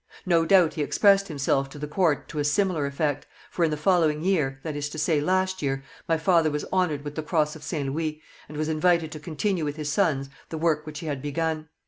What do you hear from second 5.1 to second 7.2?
last year, my father was honoured with